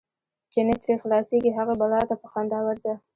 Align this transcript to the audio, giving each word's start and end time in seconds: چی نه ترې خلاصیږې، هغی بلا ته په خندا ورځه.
چی 0.51 0.59
نه 0.67 0.75
ترې 0.81 0.93
خلاصیږې، 1.03 1.51
هغی 1.57 1.75
بلا 1.81 2.01
ته 2.09 2.15
په 2.21 2.27
خندا 2.31 2.59
ورځه. 2.63 2.93